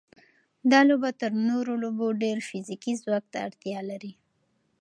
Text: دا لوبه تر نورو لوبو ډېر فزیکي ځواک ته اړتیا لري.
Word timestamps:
دا 0.71 0.79
لوبه 0.89 1.09
تر 1.21 1.31
نورو 1.47 1.73
لوبو 1.83 2.07
ډېر 2.23 2.37
فزیکي 2.49 2.93
ځواک 3.01 3.25
ته 3.33 3.37
اړتیا 3.47 3.79
لري. 3.89 4.13